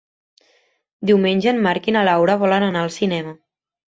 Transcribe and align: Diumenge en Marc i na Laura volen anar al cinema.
Diumenge 1.09 1.51
en 1.51 1.59
Marc 1.67 1.89
i 1.91 1.95
na 1.95 2.03
Laura 2.09 2.37
volen 2.45 2.65
anar 2.69 2.83
al 2.87 2.91
cinema. 2.97 3.35